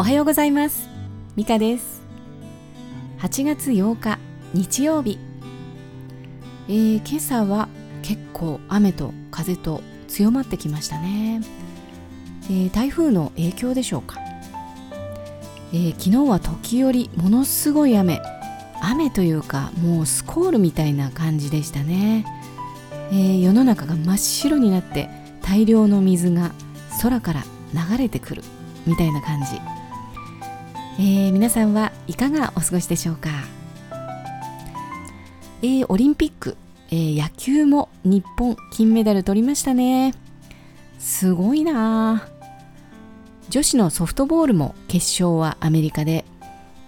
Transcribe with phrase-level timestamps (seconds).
[0.00, 0.88] おはようございます。
[1.36, 2.00] ミカです。
[3.18, 4.18] 8月8日
[4.54, 5.18] 日曜日、
[6.68, 7.68] えー、今朝は
[8.00, 11.42] 結構雨と風と強まってきましたね、
[12.44, 14.18] えー、台風の影響でしょうか、
[15.74, 18.22] えー、昨日は時折ものすごい雨。
[18.80, 22.24] 雨というかもうスコールみたいな感じでしたね、
[23.12, 25.10] えー、世の中が真っ白になって
[25.42, 26.52] 大量の水が
[27.02, 27.42] 空から
[27.74, 28.42] 流れてくる
[28.86, 29.60] みたいな感じ、
[31.02, 33.30] えー、皆さんはいかがお過ごしでしょうか、
[35.62, 36.58] えー、オリンピック、
[36.90, 40.12] えー、野球も日本金メダル取りましたね。
[40.98, 42.28] すごいな
[43.48, 46.26] 女子のソフトボールも決勝はアメリカで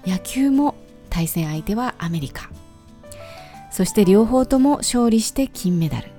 [0.07, 0.75] 野球も
[1.09, 2.51] 対戦相手はアメリカ。
[3.71, 6.11] そして両方とも勝利して金メダル。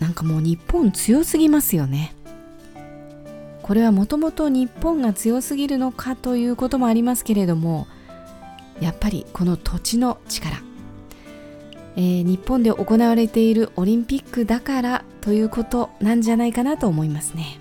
[0.00, 2.14] なんかもう日本強すぎますよね。
[3.64, 7.86] これはもともと日本が強すぎるのかということもありますけれども
[8.78, 10.58] やっぱりこの土地の力、
[11.96, 17.58] えー、日本で行われているオリンピックだからということなんじゃないかなと思いますね。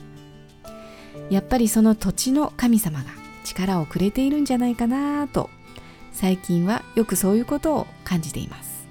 [1.30, 3.06] やっぱりその土地の神様が
[3.46, 5.50] 力をくれているんじゃないかなと
[6.12, 8.88] 最近はよくそういうことを感じています、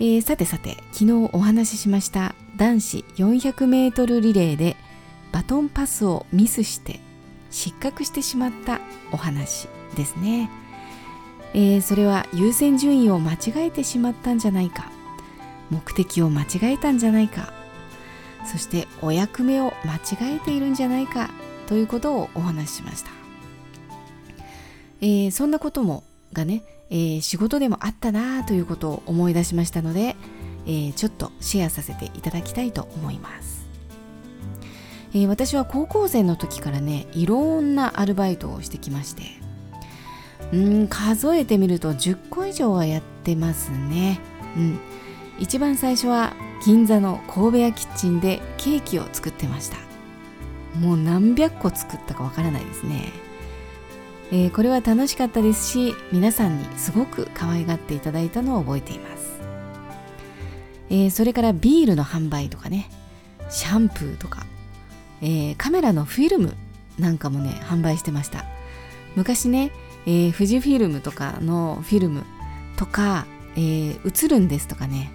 [0.00, 4.76] えー、さてさて昨日お話ししました男子 400m リレーで
[5.32, 7.00] バトンパスをミスして
[7.50, 8.80] 失格してしまった
[9.12, 10.50] お話ですね、
[11.54, 14.90] えー、それは優先順位を間違えてしまったんじゃないか。
[15.70, 17.52] 目的を間違えたんじゃないか。
[18.50, 21.30] そしてお役目を間違えているんじゃないか。
[21.66, 23.10] ということをお話ししました。
[25.00, 30.16] えー、そんなこともがね、えー、仕事でもあったなということを思い出しましたので、
[30.66, 33.57] えー、ちょっとシェアさせていただきたいと思います、
[35.14, 39.22] え私は高校生の時からねいろんなアルバイトをしてきまして。
[40.52, 44.20] うん数えてみると10個以上はやってますね。
[44.56, 44.78] うん。
[45.38, 46.34] 一番最初は
[46.64, 49.76] 銀座の神戸屋キッチンでケーキを作ってました。
[50.78, 53.12] もう何百個作ったかわからないですね。
[54.30, 59.40] えー、これは楽しかったですし皆さんにすごく可愛がっていただいたのを覚えています、
[60.90, 62.90] えー、それからビールの販売とかね。
[63.50, 64.46] シャンプーとか、
[65.22, 66.54] えー、カメラのフィルム
[66.98, 68.44] なんかもね販売してました。
[69.16, 69.72] 昔ね、
[70.06, 72.24] え富士フィルムとかのフィルム
[72.76, 75.10] とか、え映るんですとかね、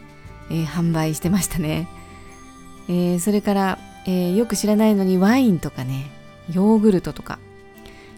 [0.50, 1.88] え販売してましたね、
[2.90, 6.12] えそれから、えよく知らないのにワインとかね
[6.52, 7.40] ヨーグルトとか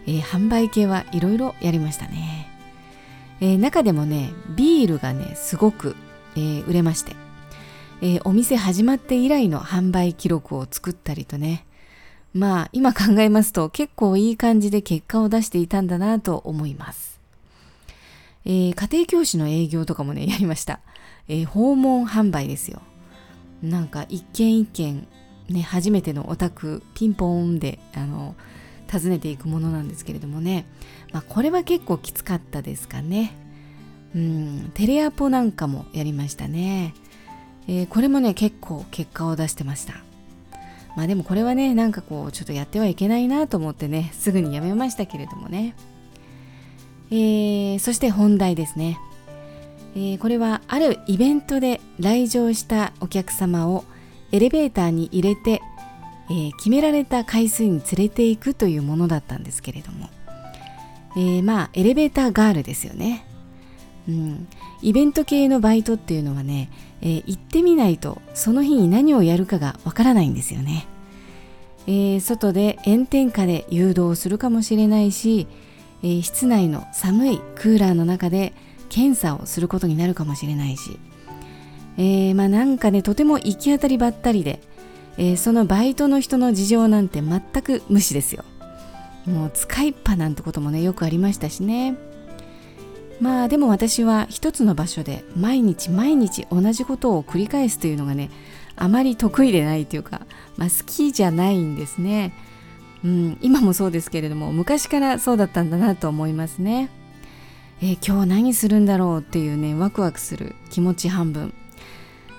[0.06, 2.48] えー、販売系はいろいろやりましたね、
[3.40, 5.96] えー、中でもねビールがねすごく、
[6.36, 7.14] えー、売れまして、
[8.02, 11.66] えお店始まって以来の販売記録を作ったりとね
[12.36, 17.18] まあ今考えますと結構いい感じで結果を出していたんだなと思います、
[18.44, 20.80] え家庭教師の営業とかもねやりました、
[21.28, 22.82] え訪問販売ですよ。
[23.62, 25.08] なんか一軒一軒
[25.48, 28.34] ね初めてのお宅ピンポーンであの
[28.92, 30.66] 訪ねていくものなんですけれどもね、
[31.12, 33.34] まあ、これは結構きつかったですかね。
[34.14, 36.94] うんテレアポなんかもやりましたね、
[37.66, 39.94] えー、これもね結構結果を出してました。
[40.96, 45.74] まあでもこれはねなんかこうちょっとやってはいけないなと思ってねすぐにやめましたけれどもね。
[47.10, 48.98] えー、そして本題ですね、
[49.94, 53.84] えー、これはあるイベントで来場したお客様を
[54.32, 55.62] エレベーターに入れて
[56.28, 60.08] えー、決められた回数に連れていくというものだったんですけれども、
[61.16, 63.25] えー、まあエレベーターガールですよね、
[64.08, 64.48] うん、
[64.82, 66.70] イベント系のバイトっていうのはね、
[67.02, 70.86] えー、行ってみないとその日に何をやるかがわからないんですよね、
[71.86, 75.48] え外で炎天下で誘導するかもしれないし、
[76.02, 78.52] え室内の寒いクーラーの中で
[78.88, 80.98] 検査をすることになるかもしれないし、
[81.98, 84.60] えまあなんかねとても行き当たりばったりで
[85.18, 88.44] え、そのバイトの人の事情なんて全く無視ですよ。
[89.26, 91.96] もう使いっぱなんてこともねよくありましたしね。
[93.20, 98.30] まあでも私は一つの場所で毎日毎日同じことを繰り返すというのがね
[98.76, 100.20] あまり得意でないというか、
[100.56, 102.34] まあ、好きじゃないんですね、
[103.04, 106.90] うん、今もそうですけれども昔からそうだったんだなと思いますね、
[107.80, 111.54] えー、今日何するんだろうっていうねワクワクする気持ち半分、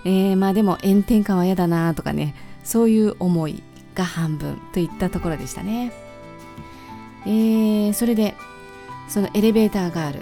[0.06, 3.64] えー、まあでも炎天下は嫌だなとかねそういう思い
[3.96, 5.92] が半分といったところでしたね、
[7.26, 8.36] えー、それで
[9.08, 10.22] そのエレベーターガール、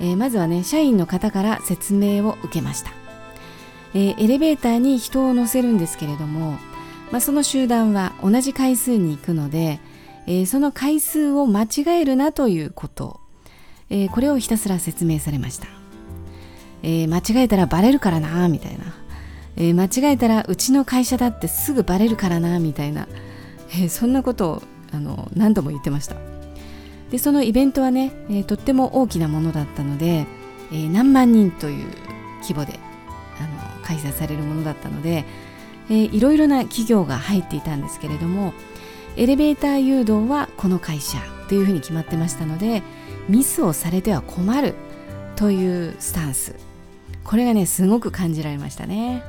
[0.00, 2.90] えー、まずはね社員の方から説明を受けました、
[3.94, 6.58] えー、エレベーターに人を乗せるんですけれども、
[7.10, 9.80] まあ、その集団は同じ回数に行くので、
[10.26, 13.20] えー、その回数を間違えるなということ、
[13.90, 15.68] え、これをひたすら説明されました、
[16.82, 18.84] え、間違えたらバレるからなみたいな、
[19.56, 23.08] え間違えたらうちの会社だってすぐバレるからなみたいな、
[23.72, 24.62] えそんなことを
[24.92, 26.35] あの何度も言ってました。
[27.10, 30.26] でそのイベントはね、えとっても大きなものだったので、
[30.72, 31.86] え何万人という
[32.42, 32.78] 規模で
[33.38, 35.24] あの開催されるものだったので、
[35.88, 38.52] えー、いろいろな企業が入っていたんですけれども
[39.16, 41.18] エレベーター誘導はこの会社
[41.48, 42.82] というふうに決まってましたので
[43.28, 44.74] ミスをされては困る
[45.36, 46.54] というスタンス。
[47.24, 49.24] これがねすごく感じられましたね、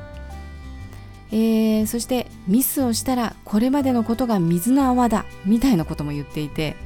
[1.32, 6.76] えー、そしてミスをしたらこれまでのことが水の泡だみたいなことも言っていて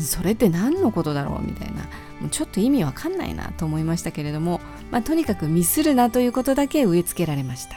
[0.00, 1.84] それって何のことだろうみたいな。
[2.20, 4.60] もうちょっと意味わかんないなと思いましたけれども、
[4.90, 7.76] まあ、とにかくミスるなということだけ植え付けられました。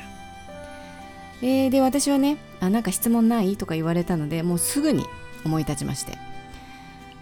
[1.42, 5.06] えー、で私はねあなんか質問ないとか言われたのでもうすぐに
[5.46, 6.18] 思い立ちまして。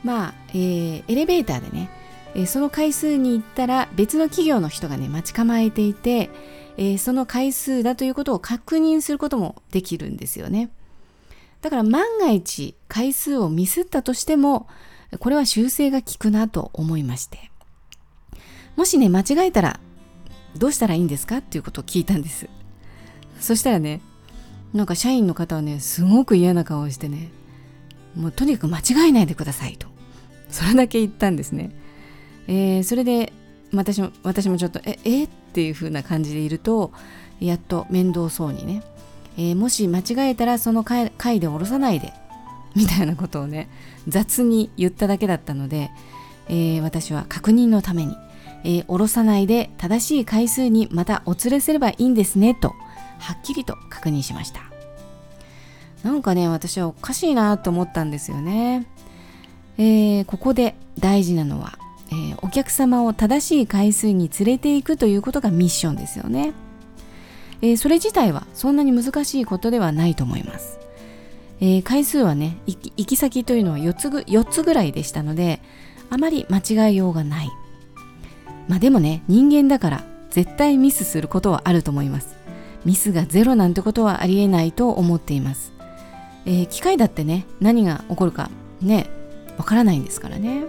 [0.03, 1.89] まあ、えー、エレベーターでね、
[2.35, 6.29] えー、その回数に行ったら別の企業の人がね待ち構えていて、
[6.77, 10.69] えその回数だということを確認することもできるんですよね。
[11.65, 14.67] だから万が一回数をミスったとしても
[15.17, 17.49] これは修正が効くなと思いまして。
[18.75, 19.79] もしね間違えたら
[20.55, 21.37] どうしたらいいんですか？
[21.37, 22.47] っていうことを聞いたんです。
[23.39, 23.99] そしたらね
[24.73, 27.31] なんか社員の方はねすごく嫌な顔をしてね
[28.15, 29.87] もうとにかく間違えないでくださいと。
[30.49, 31.71] それだけ言ったんですね、
[32.47, 33.33] えー、それで
[33.73, 35.23] 私も私もちょっとええ？
[35.23, 36.93] っていう風な感じでいると
[37.39, 38.83] やっと面倒そうにね、
[39.37, 42.13] えー、もし間違えたらその回で下ろさないで
[42.75, 43.69] みたいなことをね
[44.07, 45.91] 雑に言っただけだったので、
[46.47, 48.15] えー、私は確認のために、
[48.63, 52.69] えー、下ろさないで正しい回数にまたお連れすればいいんですねと
[53.19, 54.61] はっきりと確認しました。
[56.03, 58.85] なんかね私はおかしいなと思ったんですよね、
[59.79, 61.79] えー、ここで大事なのは、
[62.11, 66.53] え、お客様を正しい回数に連れていくということがミッションですよね、
[67.61, 70.79] えー、それ自体はそんなに難しいことではないと思います、
[71.61, 75.61] え回数はね行き先というのは4つぐ4つぐらいでしたので
[76.09, 77.49] あまり間違えようがない。
[78.67, 82.35] まあでもね人間だから絶対ミスすることはあると思います。
[82.83, 85.73] ミスがゼロなんてことはありえないと思っています、
[86.45, 89.09] えー、機械だってね何が起こるかね
[89.57, 90.65] わからないんですからね。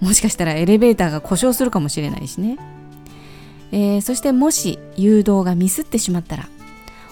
[0.00, 2.58] もしかしたらエレベーターが故障するかもしれないしね、
[3.72, 6.48] えー、そしてもし誘導がミスってしまったら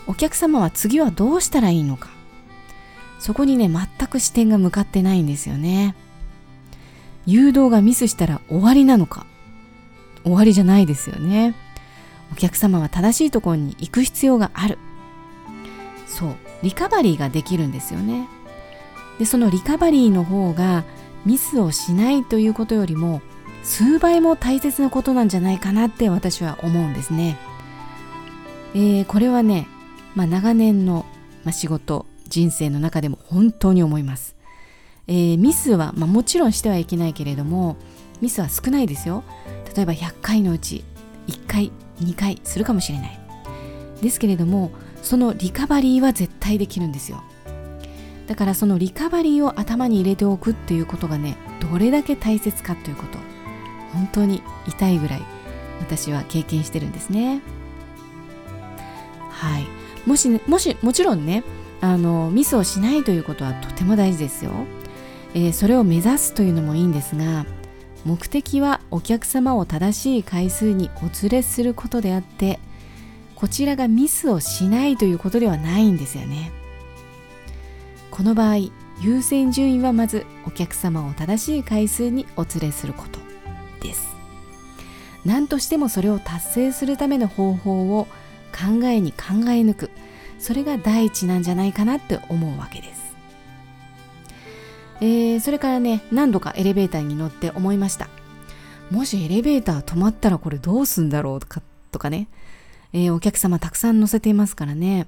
[0.06, 2.08] お客様は次はどうしたらいいのか。
[3.18, 5.94] そこにね全く視点が向かってないんですよね。
[7.26, 9.26] 誘導がミスしたら終わりなのか。
[10.24, 11.54] 終わりじゃないですよね。
[12.32, 14.78] お客様は正しいところに行く必要がある。
[16.06, 18.28] そうリカバリーができるんですよね。
[19.18, 20.84] でそのリカバリーの方が
[21.24, 23.22] ミスをしないということよりも
[23.64, 27.38] 数倍も大切なことなんじゃないかなって私は思うんですね、
[28.74, 29.66] えー、これはね、
[30.14, 31.04] まあ、長年の、
[31.44, 34.36] ま、仕事人生の中でも本当に思います、
[35.08, 37.76] えー、ミスは、まあ、もちろんしてはいけないけれども
[38.20, 39.24] ミスは少ないですよ。
[39.76, 40.84] 例えば100回のうち
[41.28, 43.20] 1回2回するかもしれない。
[44.00, 44.70] ですけれども
[45.02, 47.22] そのリカバリーは絶対できるんですよ。
[48.26, 53.33] だからそのリカバリーを頭に入れておくっていうことがねどれだけ大切かということ。
[53.94, 55.22] 本当に痛いぐらい
[55.80, 57.40] 私は経験してるんですね。
[59.30, 59.84] はい。
[60.06, 61.44] もしもしもちろんね
[61.80, 64.52] あのミスをしないということはとても大事ですよ、
[65.34, 67.46] えー、それを目指すというのもいいんですが
[68.04, 72.58] 目的はお客様を正しい回数にお連れすることであって
[73.34, 76.52] こちらがミスをしないということではないんですよね。
[78.10, 78.70] この場合
[79.00, 83.23] 優先順位はまずお客様を正しい回数にお連れすること。
[83.84, 84.08] です。
[85.24, 88.08] 何としてもそれを達成するための方法を
[88.52, 89.90] 考えに考え抜く。
[90.38, 93.04] それが第一なんじゃないかなって思うわけです。
[95.00, 98.08] えー、それからね何度かエレベーターに乗って思いました。
[98.90, 102.28] もしエレベーター止まったらこれどうすんだろうかとかね、
[102.92, 105.06] えー、お客様たくさん乗せていますからね、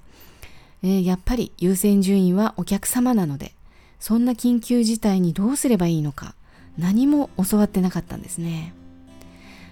[0.82, 3.52] えー、やっぱり優先順位はお客様なので
[4.00, 6.34] そんな緊急事態にどうすればいいのか。
[6.78, 8.74] 何も教わってなかったんですね。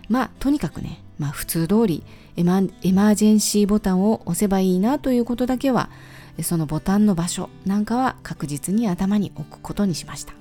[0.08, 2.02] まあとにかくね、まあ、普通通り
[2.36, 5.88] エマエマージェンシーボタンを押せばいいなということだけは
[6.42, 10.34] そのボタンの場所なんかは確実に頭に置くことにしました、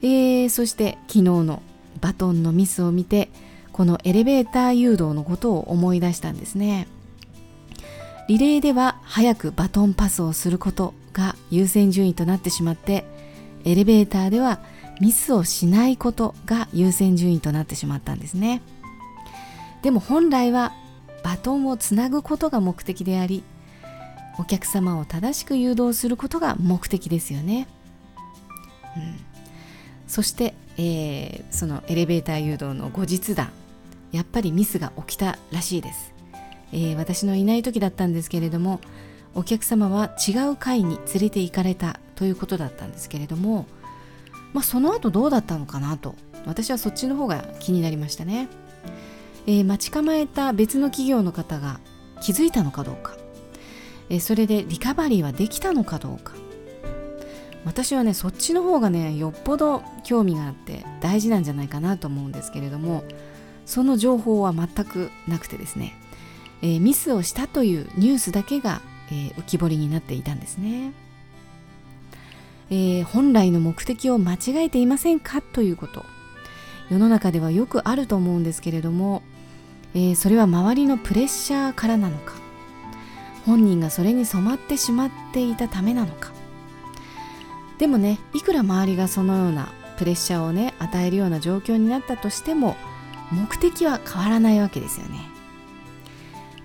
[0.00, 1.62] えー、そして昨日の
[2.00, 3.28] バトンのミスを見て
[3.72, 6.88] このエレベーター誘導のことを思い出したんですね。
[8.28, 13.04] リレーでは早くバトンパスをすることが優先順位となってしまって
[13.64, 14.60] エレベーターでは
[15.02, 18.62] ミスをしないことが優先順位となってしまったんですね。
[19.82, 20.72] でも本来は
[21.24, 23.42] バトンをつなぐことが目的であり
[24.38, 27.66] お客様を正しく誘導することが目的ですよね、
[28.96, 29.18] うん、
[30.06, 33.50] そして、えー、そのエレベーター誘導の後日談
[34.12, 36.14] やっぱりミスが起きたらしいです、
[36.72, 38.80] えー、私のいない時だったんですけれども
[39.34, 43.66] お客様は違う階に連れて行かれたということだったんですけれども、
[44.52, 46.14] まあ、その後どうだったのかなと。
[46.44, 48.48] 私はそっちの方が気になりましたね、
[49.46, 51.78] えー、待ち構えた別の企業の方が
[52.20, 53.16] 気づいたのかどうか、
[54.10, 56.34] えー、それでリカバリーはできたのかどうか。
[57.64, 63.04] 私はねそっちの方がねよっぽど興味があって大事なんじゃないかなと思うんですけれども
[63.66, 65.94] その情報は全くなくてですね、
[66.60, 68.80] えー、ミスをしたというニュースだけが
[69.12, 70.92] えー、浮き彫りになっていたんですね、
[72.74, 75.42] えー、本来の目的を間違えていませんか？
[75.42, 76.06] ということ。
[76.90, 79.22] 世の中ではよくあると思うんですけれども、
[79.92, 82.32] えー、それは周りのプレッシャーからなのか。
[83.44, 86.32] 本人がそれに染まってしまっていたためなのか。
[87.76, 92.74] でもねいくら周りがそのようなプレッシャーをね与えるような状況になったとしても
[93.30, 95.18] 目的は変わらないわけですよね。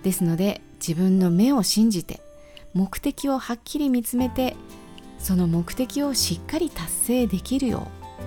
[0.03, 2.21] ですので自分の目を信じて
[2.73, 4.55] 目的をはっきり見つめて
[5.19, 7.87] その目的をしっかり達成できるよ
[8.19, 8.23] う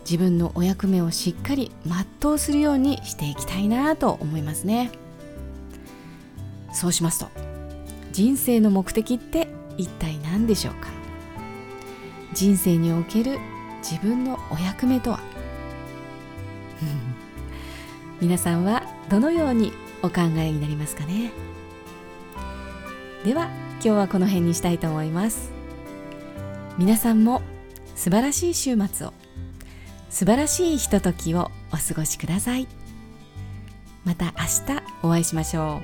[0.00, 4.90] 自分のお役目をしっかり全うするようにしていきたいなと思いますね。
[6.72, 7.28] そうしますと
[8.12, 9.48] 人生の目的って
[9.78, 10.88] 一体何でしょうか？
[12.34, 13.38] 人生における
[13.82, 15.20] 自分のお役目とは？
[18.20, 19.72] 皆さんはどのように
[20.02, 21.30] お考えになりますかね？
[23.24, 25.53] では今日はこの辺にしたいと思います。
[26.78, 27.42] 皆さんも
[27.94, 29.12] 素晴らしい週末を
[30.10, 32.68] 素晴らしいひとときをお過ごしください。
[34.04, 35.80] また明日お会いしましょ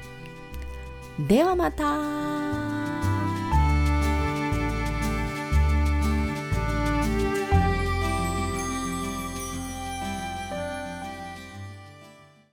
[1.19, 1.29] う。
[1.29, 2.70] ではまた。